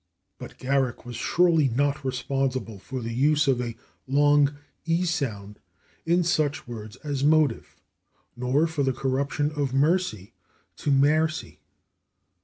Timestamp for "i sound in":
4.87-6.23